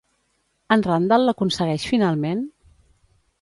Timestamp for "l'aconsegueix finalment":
1.31-2.43